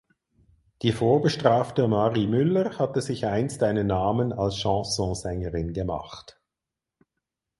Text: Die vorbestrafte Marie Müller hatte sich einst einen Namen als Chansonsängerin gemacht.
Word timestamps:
Die 0.81 0.93
vorbestrafte 0.93 1.87
Marie 1.87 2.25
Müller 2.25 2.79
hatte 2.79 3.03
sich 3.03 3.27
einst 3.27 3.61
einen 3.61 3.85
Namen 3.85 4.33
als 4.33 4.55
Chansonsängerin 4.63 5.73
gemacht. 5.73 6.41